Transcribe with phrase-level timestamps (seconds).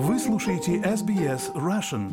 [0.00, 2.06] Вы слушаете SBS Russian.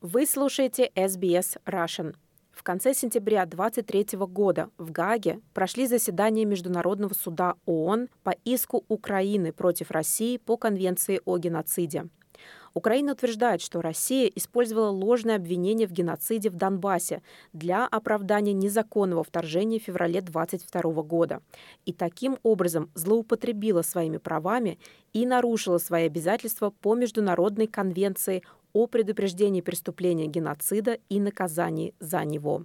[0.00, 2.14] Вы слушаете SBS Russian.
[2.52, 9.52] В конце сентября 2023 года в Гааге прошли заседания Международного суда ООН по иску Украины
[9.52, 12.04] против России по Конвенции о геноциде.
[12.74, 19.80] Украина утверждает, что Россия использовала ложное обвинение в геноциде в Донбассе для оправдания незаконного вторжения
[19.80, 21.42] в феврале 2022 года
[21.84, 24.78] и таким образом злоупотребила своими правами
[25.12, 28.42] и нарушила свои обязательства по Международной конвенции
[28.72, 32.64] о предупреждении преступления геноцида и наказании за него.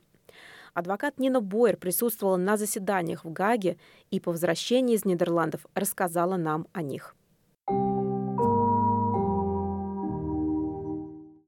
[0.75, 3.77] Адвокат Нина Бойер присутствовала на заседаниях в Гаге
[4.11, 7.15] и по возвращении из Нидерландов рассказала нам о них.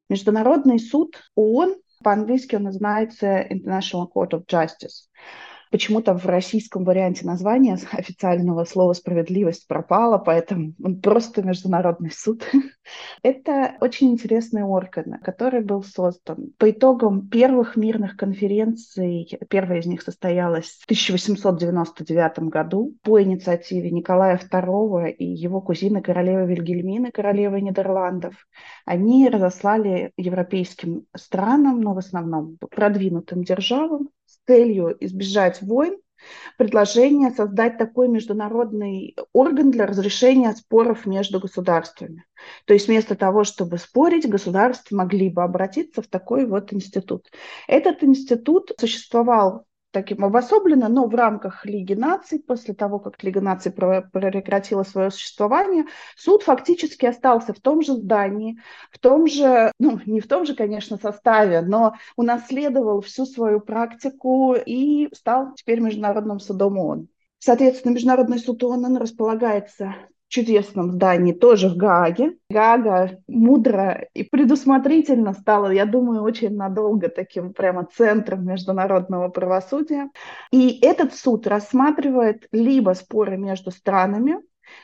[0.10, 5.10] Международный суд ООН, по-английски он называется International Court of Justice.
[5.72, 12.44] Почему-то в российском варианте названия официального слова «справедливость» пропало, поэтому он просто международный суд.
[13.24, 19.30] Это очень интересный орган, который был создан по итогам первых мирных конференций.
[19.50, 26.48] Первая из них состоялась в 1899 году по инициативе Николая II и его кузины королевы
[26.48, 28.36] Вильгельмины, королевы Нидерландов.
[28.86, 34.10] Они разослали европейским странам, но в основном продвинутым державам,
[34.48, 35.98] целью избежать войн
[36.58, 42.26] предложение создать такой международный орган для разрешения споров между государствами.
[42.66, 47.28] То есть вместо того, чтобы спорить, государства могли бы обратиться в такой вот институт.
[47.68, 49.66] Этот институт существовал
[49.98, 55.86] таким обособленно, но в рамках Лиги наций, после того, как Лига наций прекратила свое существование,
[56.16, 58.60] суд фактически остался в том же здании,
[58.92, 64.54] в том же, ну, не в том же, конечно, составе, но унаследовал всю свою практику
[64.54, 67.08] и стал теперь Международным судом ООН.
[67.40, 69.96] Соответственно, Международный суд ООН он располагается
[70.28, 72.38] чудесном здании, тоже в Гааге.
[72.50, 80.10] Гага мудро и предусмотрительно стала, я думаю, очень надолго таким прямо центром международного правосудия.
[80.52, 84.38] И этот суд рассматривает либо споры между странами,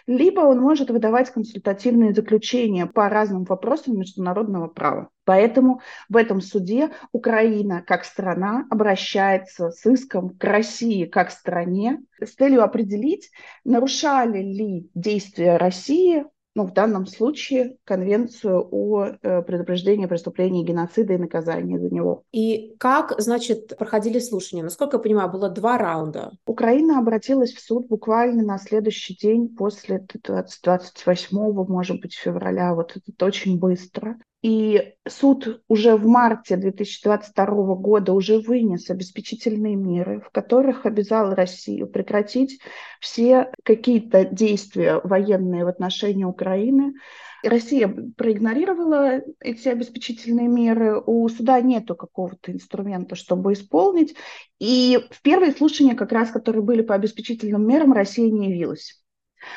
[0.08, 5.10] либо он может выдавать консультативные заключения по разным вопросам международного права.
[5.26, 12.34] Поэтому в этом суде Украина как страна обращается с иском к России как стране с
[12.34, 13.32] целью определить,
[13.64, 16.26] нарушали ли действия России
[16.56, 22.24] ну, в данном случае Конвенцию о э, предупреждении преступлений геноцида и наказании за него.
[22.32, 24.64] И как, значит, проходили слушания?
[24.64, 26.32] Насколько я понимаю, было два раунда.
[26.46, 31.38] Украина обратилась в суд буквально на следующий день после 28
[31.68, 32.76] может быть, февраля.
[32.76, 34.18] Вот это очень быстро.
[34.44, 37.46] И суд уже в марте 2022
[37.76, 42.60] года уже вынес обеспечительные меры, в которых обязал Россию прекратить
[43.00, 46.94] все какие-то действия военные в отношении Украины.
[47.42, 47.88] Россия
[48.18, 51.02] проигнорировала эти обеспечительные меры.
[51.06, 54.14] У суда нет какого-то инструмента, чтобы исполнить.
[54.60, 59.03] И в первые слушания, как раз, которые были по обеспечительным мерам, Россия не явилась.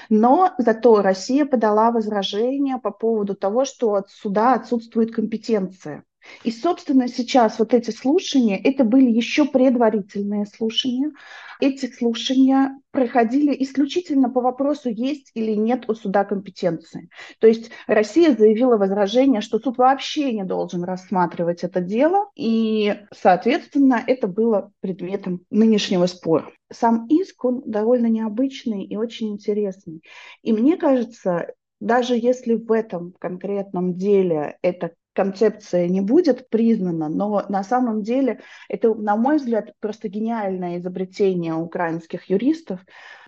[0.09, 6.05] Но зато Россия подала возражение по поводу того, что от суда отсутствует компетенция.
[6.45, 11.13] И, собственно, сейчас вот эти слушания, это были еще предварительные слушания.
[11.61, 17.09] Эти слушания проходили исключительно по вопросу, есть или нет у суда компетенции.
[17.41, 24.03] То есть Россия заявила возражение, что суд вообще не должен рассматривать это дело, и, соответственно,
[24.07, 26.51] это было предметом нынешнего спора.
[26.73, 30.03] Сам иск, он довольно необычный и очень интересный.
[30.43, 37.45] И мне кажется, даже если в этом конкретном деле это концепция не будет признана, но
[37.49, 42.81] на самом деле это, на мой взгляд, просто гениальное изобретение украинских юристов.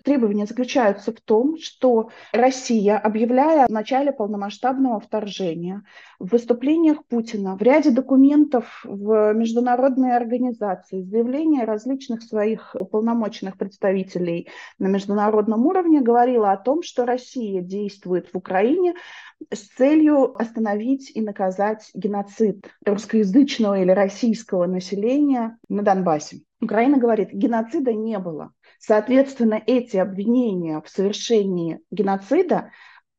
[0.03, 5.83] Требования заключаются в том, что Россия, объявляя о начале полномасштабного вторжения,
[6.19, 14.47] в выступлениях Путина, в ряде документов в международные организации, заявления различных своих уполномоченных представителей
[14.77, 18.93] на международном уровне говорила о том, что Россия действует в Украине
[19.51, 26.41] с целью остановить и наказать геноцид русскоязычного или российского населения на Донбассе.
[26.61, 28.51] Украина говорит, геноцида не было.
[28.79, 32.71] Соответственно, эти обвинения в совершении геноцида,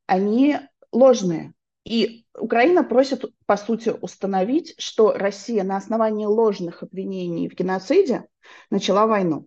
[0.06, 0.56] они
[0.92, 1.54] ложные.
[1.84, 8.26] И Украина просит, по сути, установить, что Россия на основании ложных обвинений в геноциде
[8.70, 9.46] начала войну.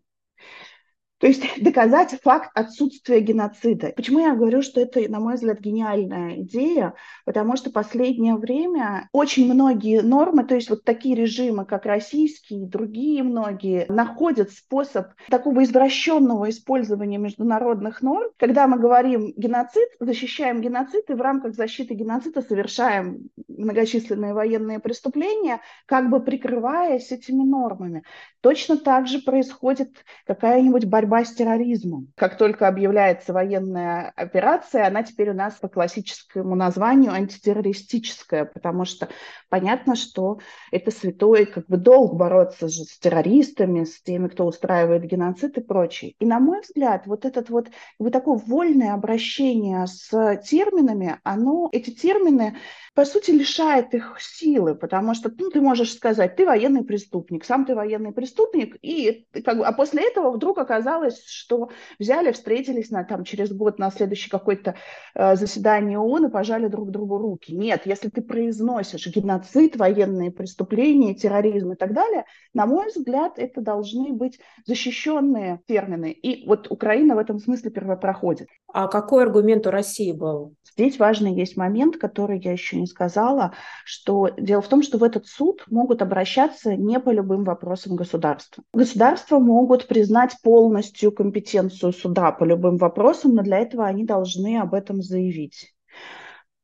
[1.23, 3.93] То есть доказать факт отсутствия геноцида.
[3.95, 6.95] Почему я говорю, что это, на мой взгляд, гениальная идея?
[7.23, 12.67] Потому что последнее время очень многие нормы, то есть вот такие режимы, как российские и
[12.67, 18.29] другие многие, находят способ такого извращенного использования международных норм.
[18.37, 25.61] Когда мы говорим геноцид, защищаем геноцид и в рамках защиты геноцида совершаем многочисленные военные преступления,
[25.85, 28.03] как бы прикрываясь этими нормами.
[28.41, 32.07] Точно так же происходит какая-нибудь борьба с терроризмом.
[32.15, 39.09] Как только объявляется военная операция, она теперь у нас по классическому названию антитеррористическая, потому что
[39.49, 40.39] понятно, что
[40.71, 45.61] это святой как бы долг бороться же с террористами, с теми, кто устраивает геноцид и
[45.61, 46.15] прочее.
[46.19, 47.67] И на мой взгляд, вот этот вот,
[47.99, 50.09] вот такое вольное обращение с
[50.43, 52.57] терминами, оно, эти термины,
[52.93, 57.65] по сути, лишает их силы, потому что ну, ты можешь сказать, ты военный преступник, сам
[57.65, 63.03] ты военный преступник, и как бы, а после этого вдруг оказалось, что взяли, встретились на,
[63.03, 64.75] там, через год на следующее какое-то
[65.15, 67.55] э, заседание ООН и пожали друг другу руки.
[67.55, 73.61] Нет, если ты произносишь геноцид, военные преступления, терроризм и так далее, на мой взгляд, это
[73.61, 76.11] должны быть защищенные термины.
[76.11, 78.49] И вот Украина в этом смысле первопроходит.
[78.67, 80.55] А какой аргумент у России был?
[80.75, 83.53] Здесь важный есть момент, который я еще не сказала,
[83.85, 88.63] что дело в том, что в этот суд могут обращаться не по любым вопросам государства.
[88.73, 94.73] Государства могут признать полностью компетенцию суда по любым вопросам, но для этого они должны об
[94.73, 95.73] этом заявить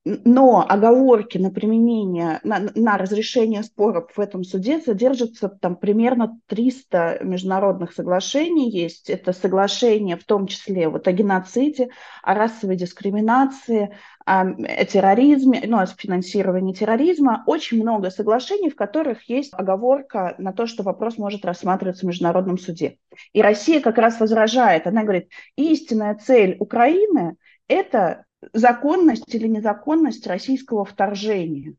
[0.05, 7.19] но оговорки на применение, на, на разрешение споров в этом суде содержатся там примерно 300
[7.23, 9.09] международных соглашений есть.
[9.09, 11.89] Это соглашения в том числе вот о геноциде,
[12.23, 13.93] о расовой дискриминации,
[14.25, 14.45] о
[14.85, 17.43] терроризме, ну, о финансировании терроризма.
[17.45, 22.57] Очень много соглашений, в которых есть оговорка на то, что вопрос может рассматриваться в международном
[22.57, 22.97] суде.
[23.33, 24.87] И Россия как раз возражает.
[24.87, 27.35] Она говорит, истинная цель Украины–
[27.67, 31.75] это законность или незаконность российского вторжения.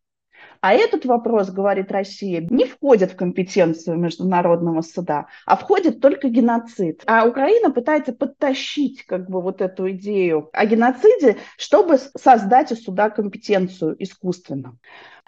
[0.60, 7.02] А этот вопрос, говорит Россия, не входит в компетенцию Международного суда, а входит только геноцид.
[7.06, 13.10] А Украина пытается подтащить как бы вот эту идею о геноциде, чтобы создать у суда
[13.10, 14.78] компетенцию искусственно.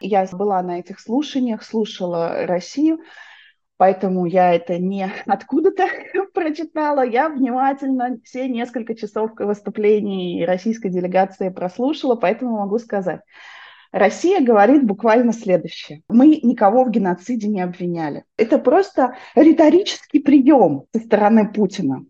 [0.00, 3.00] Я была на этих слушаниях, слушала Россию,
[3.82, 5.88] поэтому я это не откуда-то
[6.34, 7.04] прочитала.
[7.04, 13.22] Я внимательно все несколько часов выступлений российской делегации прослушала, поэтому могу сказать.
[13.90, 16.02] Россия говорит буквально следующее.
[16.08, 18.22] Мы никого в геноциде не обвиняли.
[18.36, 22.04] Это просто риторический прием со стороны Путина.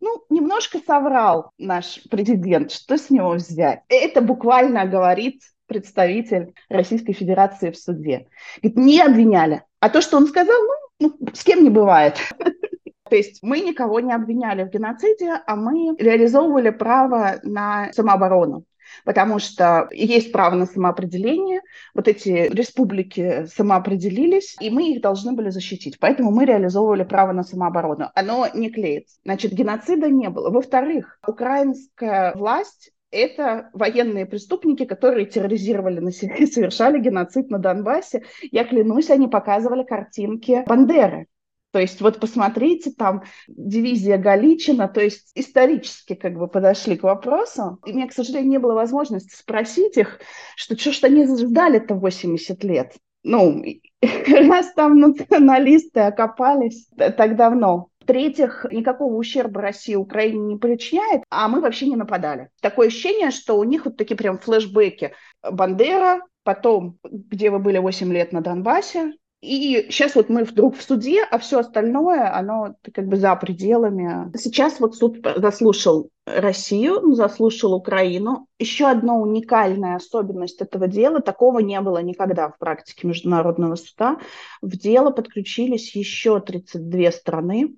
[0.00, 3.82] ну, немножко соврал наш президент, что с него взять?
[3.90, 8.26] Это буквально говорит представитель Российской Федерации в суде.
[8.62, 9.64] Говорит, не обвиняли.
[9.80, 12.16] А то, что он сказал, ну, ну, с кем не бывает.
[13.10, 18.64] То есть мы никого не обвиняли в геноциде, а мы реализовывали право на самооборону.
[19.04, 21.60] Потому что есть право на самоопределение,
[21.94, 25.98] вот эти республики самоопределились, и мы их должны были защитить.
[25.98, 28.10] Поэтому мы реализовывали право на самооборону.
[28.14, 29.16] Оно не клеится.
[29.24, 30.50] Значит, геноцида не было.
[30.50, 38.24] Во-вторых, украинская власть это военные преступники, которые терроризировали население, совершали геноцид на Донбассе.
[38.50, 41.26] Я клянусь, они показывали картинки Бандеры.
[41.72, 47.78] То есть вот посмотрите, там дивизия Галичина, то есть исторически как бы подошли к вопросу.
[47.86, 50.20] И мне, к сожалению, не было возможности спросить их,
[50.56, 52.94] что что ж они ждали-то 80 лет.
[53.22, 53.62] Ну,
[54.02, 57.88] раз там националисты окопались так давно.
[58.10, 62.48] В-третьих, никакого ущерба России Украине не причиняет, а мы вообще не нападали.
[62.60, 65.12] Такое ощущение, что у них вот такие прям флешбеки.
[65.48, 70.82] Бандера, потом, где вы были 8 лет на Донбассе, и сейчас вот мы вдруг в
[70.82, 74.36] суде, а все остальное, оно как бы за пределами.
[74.36, 78.48] Сейчас вот суд заслушал Россию, заслушал Украину.
[78.58, 84.18] Еще одна уникальная особенность этого дела, такого не было никогда в практике Международного суда.
[84.62, 87.76] В дело подключились еще 32 страны,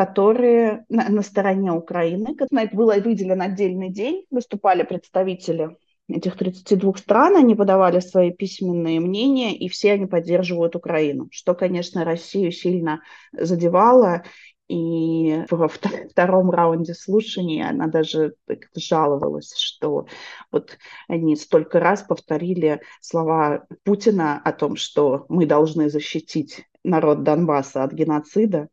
[0.00, 2.34] которые на, на стороне Украины.
[2.50, 5.76] На это был выделен отдельный день, выступали представители
[6.08, 12.02] этих 32 стран, они подавали свои письменные мнения, и все они поддерживают Украину, что, конечно,
[12.02, 14.22] Россию сильно задевало,
[14.68, 18.32] и во втором раунде слушаний она даже
[18.74, 20.06] жаловалась, что
[20.50, 20.78] вот
[21.08, 27.92] они столько раз повторили слова Путина о том, что мы должны защитить народ Донбасса от
[27.92, 28.68] геноцида,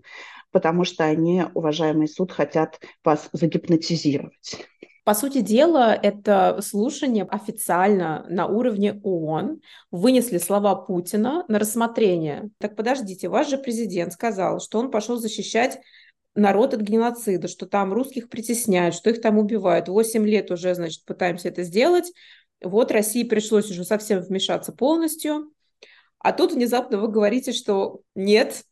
[0.51, 4.65] потому что они, уважаемый суд, хотят вас загипнотизировать.
[5.07, 12.49] По сути дела, это слушание официально на уровне ООН вынесли слова Путина на рассмотрение.
[12.57, 15.79] Так подождите, ваш же президент сказал, что он пошел защищать
[16.35, 19.87] народ от геноцида, что там русских притесняют, что их там убивают.
[19.87, 22.11] Восемь лет уже, значит, пытаемся это сделать.
[22.61, 25.53] Вот России пришлось уже совсем вмешаться полностью.
[26.19, 28.63] А тут внезапно вы говорите, что нет,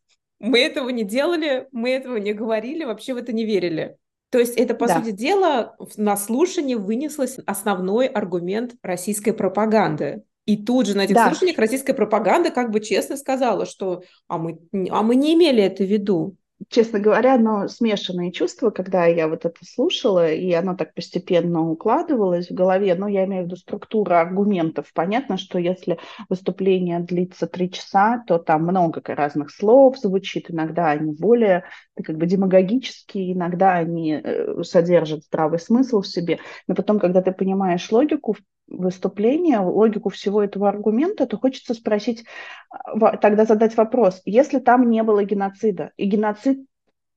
[0.46, 3.98] мы этого не делали, мы этого не говорили, вообще в это не верили.
[4.30, 5.00] То есть это, по да.
[5.00, 10.24] сути дела, на слушании вынеслось основной аргумент российской пропаганды.
[10.46, 11.28] И тут же на этих да.
[11.28, 14.60] слушаниях российская пропаганда как бы честно сказала, что а мы,
[14.92, 16.36] а мы не имели это в виду
[16.70, 22.50] честно говоря, но смешанные чувства, когда я вот это слушала, и оно так постепенно укладывалось
[22.50, 22.96] в голове.
[22.96, 24.92] Но я имею в виду структура аргументов.
[24.94, 30.50] Понятно, что если выступление длится три часа, то там много разных слов звучит.
[30.50, 31.66] Иногда они более
[32.02, 36.40] как бы демагогические, иногда они э, содержат здравый смысл в себе.
[36.68, 38.36] Но потом, когда ты понимаешь логику
[38.68, 42.26] выступления, логику всего этого аргумента, то хочется спросить,
[42.70, 46.66] а, тогда задать вопрос, если там не было геноцида, и геноцид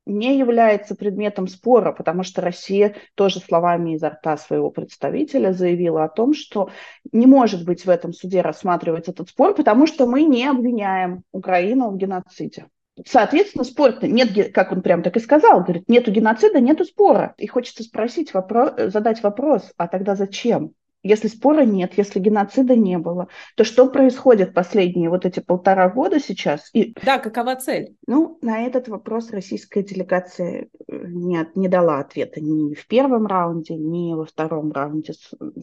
[0.09, 6.09] не является предметом спора, потому что Россия тоже словами изо рта своего представителя заявила о
[6.09, 6.71] том, что
[7.13, 11.91] не может быть в этом суде рассматривать этот спор, потому что мы не обвиняем Украину
[11.91, 12.67] в геноциде.
[13.07, 17.35] Соответственно, спор нет, как он прям так и сказал, говорит, нету геноцида, нету спора.
[17.37, 20.73] И хочется спросить, вопрос, задать вопрос, а тогда зачем?
[21.03, 26.19] Если спора нет, если геноцида не было, то что происходит последние вот эти полтора года
[26.19, 26.71] сейчас?
[26.73, 27.97] И, да, какова цель?
[28.09, 33.77] Ну, на этот вопрос российская делегация э, не, не дала ответа ни в первом раунде,
[33.77, 35.15] ни во втором раунде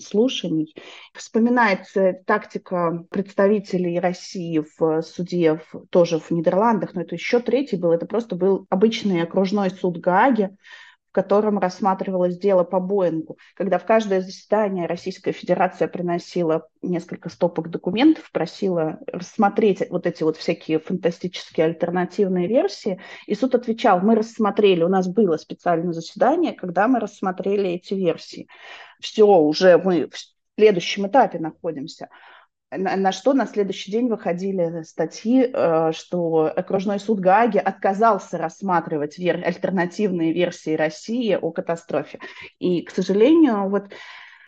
[0.02, 0.74] слушаний.
[1.14, 7.92] Вспоминается тактика представителей России в суде в, тоже в Нидерландах, но это еще третий был,
[7.92, 10.56] это просто был обычный окружной суд Гааги,
[11.16, 18.30] котором рассматривалось дело по Боингу, когда в каждое заседание Российская Федерация приносила несколько стопок документов,
[18.34, 24.90] просила рассмотреть вот эти вот всякие фантастические альтернативные версии, и суд отвечал, мы рассмотрели, у
[24.90, 28.50] нас было специальное заседание, когда мы рассмотрели эти версии.
[29.00, 30.16] Все, уже мы в
[30.58, 32.10] следующем этапе находимся
[32.78, 39.18] на, на что на следующий день выходили статьи, э, что окружной суд Гааги отказался рассматривать
[39.18, 39.44] вер...
[39.46, 42.20] альтернативные версии России о катастрофе.
[42.60, 43.92] И, к сожалению, вот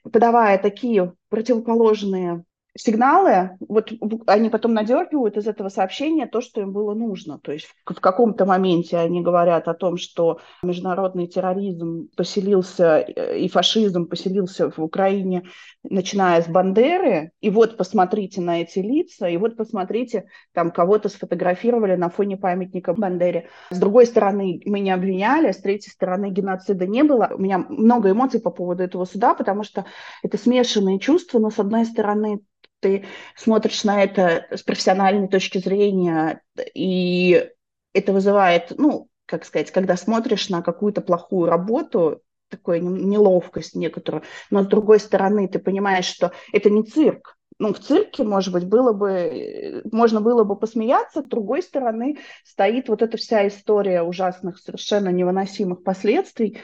[0.03, 2.43] подавая такие противоположные
[2.77, 3.91] сигналы, вот
[4.27, 7.39] они потом надергивают из этого сообщения то, что им было нужно.
[7.39, 13.49] То есть в, каком-то моменте они говорят о том, что международный терроризм поселился э, и
[13.49, 15.43] фашизм поселился в Украине,
[15.83, 21.95] начиная с Бандеры, и вот посмотрите на эти лица, и вот посмотрите, там кого-то сфотографировали
[21.95, 23.47] на фоне памятника Бандере.
[23.71, 27.31] С другой стороны, мы не обвиняли, с третьей стороны, геноцида не было.
[27.33, 29.85] У меня много эмоций по поводу этого суда, потому что
[30.23, 32.39] это смешанные чувства, но с одной стороны,
[32.79, 33.05] ты
[33.35, 36.41] смотришь на это с профессиональной точки зрения,
[36.73, 37.49] и
[37.93, 44.63] это вызывает, ну, как сказать, когда смотришь на какую-то плохую работу, такую неловкость некоторую, но
[44.63, 48.93] с другой стороны ты понимаешь, что это не цирк, ну, в цирке, может быть, было
[48.93, 55.09] бы, можно было бы посмеяться, с другой стороны стоит вот эта вся история ужасных, совершенно
[55.09, 56.59] невыносимых последствий,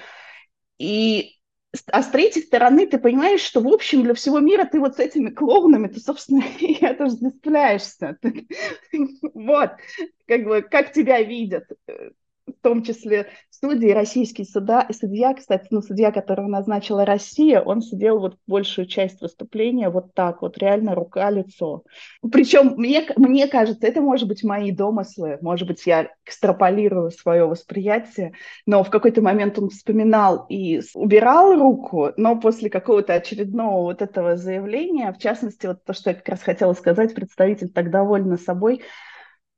[0.77, 1.37] и
[1.91, 4.99] а с третьей стороны ты понимаешь, что, в общем, для всего мира ты вот с
[4.99, 8.17] этими клоунами, ты, собственно, и отождествляешься.
[9.33, 9.71] Вот,
[10.27, 11.65] как бы, как тебя видят
[12.47, 18.19] в том числе судьи, российский суда, судья, кстати, ну, судья, которого назначила Россия, он сидел
[18.19, 21.83] вот большую часть выступления вот так вот, реально рука-лицо.
[22.31, 28.33] Причем мне, мне кажется, это может быть мои домыслы, может быть, я экстраполирую свое восприятие,
[28.65, 34.35] но в какой-то момент он вспоминал и убирал руку, но после какого-то очередного вот этого
[34.35, 38.81] заявления, в частности, вот то, что я как раз хотела сказать, представитель так довольна собой,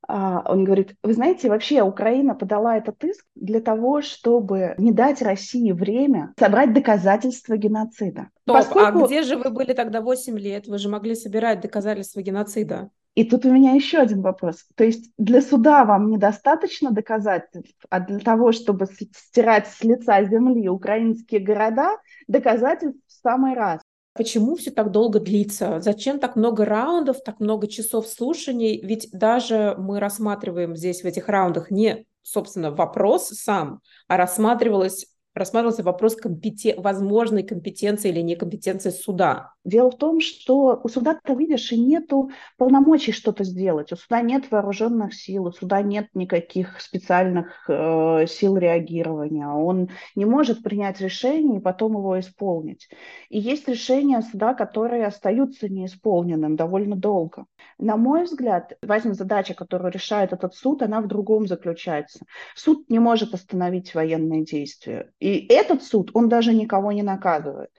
[0.07, 5.71] он говорит, вы знаете, вообще Украина подала этот иск для того, чтобы не дать России
[5.71, 8.29] время собрать доказательства геноцида.
[8.43, 9.03] Стоп, а Поскольку...
[9.03, 10.67] а где же вы были тогда 8 лет?
[10.67, 12.89] Вы же могли собирать доказательства геноцида.
[13.15, 14.65] И тут у меня еще один вопрос.
[14.75, 20.67] То есть для суда вам недостаточно доказательств, а для того, чтобы стирать с лица земли
[20.67, 21.97] украинские города,
[22.27, 23.79] доказательств в самый раз.
[24.15, 25.81] Почему все так долго длится?
[25.81, 28.79] Зачем так много раундов, так много часов слушаний?
[28.81, 35.83] Ведь даже мы рассматриваем здесь в этих раундах не, собственно, вопрос сам, а рассматривалось рассматривался
[35.83, 36.81] вопрос компетен...
[36.81, 39.51] возможной компетенции или некомпетенции суда.
[39.63, 43.91] Дело в том, что у суда-то, видишь, и нету полномочий что-то сделать.
[43.91, 49.47] У суда нет вооруженных сил, у суда нет никаких специальных э, сил реагирования.
[49.47, 52.89] Он не может принять решение и потом его исполнить.
[53.29, 57.45] И есть решения суда, которые остаются неисполненным довольно долго.
[57.77, 62.25] На мой взгляд, важная задача, которую решает этот суд, она в другом заключается.
[62.55, 65.11] Суд не может остановить военные действия.
[65.25, 67.72] И этот суд, он даже никого не наказывает.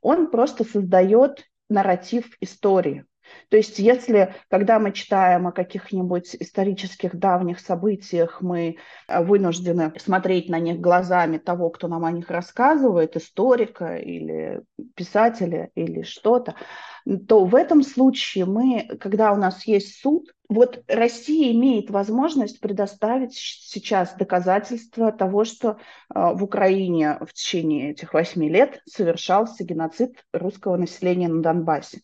[0.00, 3.04] Он просто создает нарратив истории.
[3.48, 8.76] То есть если, когда мы читаем о каких-нибудь исторических давних событиях, мы
[9.08, 14.62] э, вынуждены смотреть на них глазами того, кто нам о них рассказывает, историка или
[14.94, 16.54] писателя или что-то,
[17.28, 23.34] то в этом случае мы, когда у нас есть суд, вот Россия имеет возможность предоставить
[23.34, 25.74] сейчас доказательства того, что э,
[26.14, 32.02] в Украине в течение этих восьми лет совершался геноцид русского населения на Донбассе.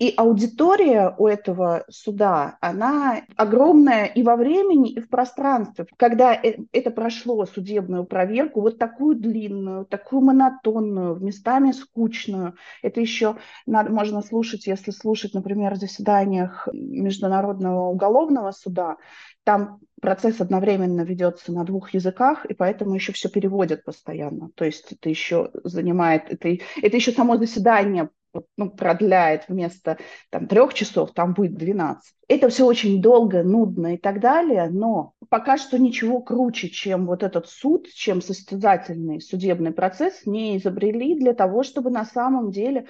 [0.00, 5.84] И аудитория у этого суда, она огромная и во времени, и в пространстве.
[5.98, 13.36] Когда э, это прошло судебную проверку, вот такую длинную, такую монотонную, местами скучную, это еще
[13.66, 18.96] надо, можно слушать, если слушать, например, в заседаниях Международного уголовного суда,
[19.44, 24.48] там процесс одновременно ведется на двух языках, и поэтому еще все переводят постоянно.
[24.54, 28.08] То есть это еще занимает, это, это еще само заседание
[28.56, 29.98] ну, продляет вместо
[30.30, 32.14] там, трех часов, там будет 12.
[32.28, 37.22] Это все очень долго, нудно и так далее, но пока что ничего круче, чем вот
[37.22, 42.86] этот суд, чем состязательный судебный процесс не изобрели для того, чтобы на самом деле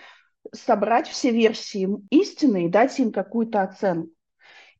[0.52, 4.10] собрать все версии истины и дать им какую-то оценку.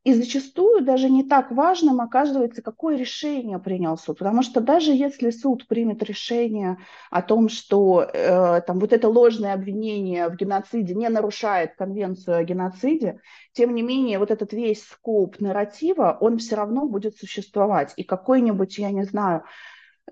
[0.03, 4.19] И зачастую даже не так важным оказывается, какое решение принял суд.
[4.19, 6.79] Потому что даже если суд примет решение
[7.11, 12.45] о том, что э, там, вот это ложное обвинение в геноциде не нарушает конвенцию о
[12.45, 13.21] геноциде,
[13.53, 17.93] тем не менее вот этот весь скоп нарратива, он все равно будет существовать.
[17.97, 19.45] И какой-нибудь, я не знаю,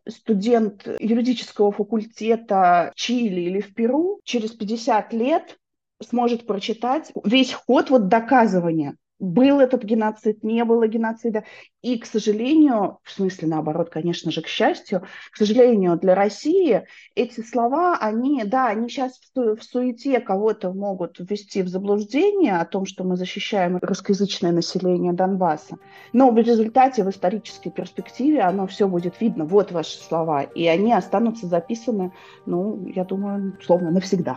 [0.07, 5.59] студент юридического факультета в Чили или в Перу через 50 лет
[6.03, 11.45] сможет прочитать весь ход вот доказывания был этот геноцид, не было геноцида.
[11.83, 16.85] И, к сожалению, в смысле наоборот, конечно же, к счастью, к сожалению, для России
[17.15, 22.65] эти слова, они, да, они сейчас в, в суете кого-то могут ввести в заблуждение о
[22.65, 25.77] том, что мы защищаем русскоязычное население Донбасса.
[26.13, 29.45] Но в результате, в исторической перспективе, оно все будет видно.
[29.45, 30.43] Вот ваши слова.
[30.43, 32.13] И они останутся записаны,
[32.47, 34.37] ну, я думаю, словно навсегда.